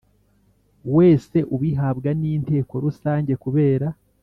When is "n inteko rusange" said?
2.19-3.33